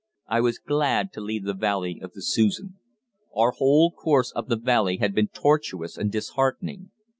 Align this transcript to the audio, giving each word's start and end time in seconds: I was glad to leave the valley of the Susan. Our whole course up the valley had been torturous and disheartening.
I 0.27 0.41
was 0.41 0.57
glad 0.57 1.13
to 1.13 1.21
leave 1.21 1.43
the 1.45 1.53
valley 1.53 1.99
of 2.01 2.13
the 2.13 2.23
Susan. 2.23 2.79
Our 3.37 3.51
whole 3.51 3.91
course 3.91 4.33
up 4.35 4.47
the 4.47 4.57
valley 4.57 4.97
had 4.97 5.13
been 5.13 5.27
torturous 5.27 5.95
and 5.95 6.11
disheartening. 6.11 6.89